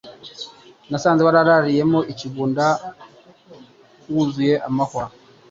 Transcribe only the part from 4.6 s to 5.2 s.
amahwa